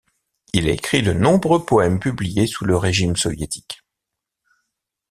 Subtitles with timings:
[0.53, 3.83] Il a écrit de nombreux poèmes publiés sous le régime soviétique.